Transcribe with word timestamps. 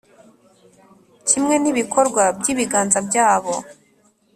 kimwe 1.27 1.55
n’ibikorwa 1.59 2.23
by’ibiganza 2.39 2.97
byabo. 3.07 3.55